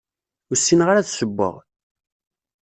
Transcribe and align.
Ur 0.51 0.57
ssineɣ 0.57 0.87
ad 0.89 1.07
ssewweɣ. 1.07 1.55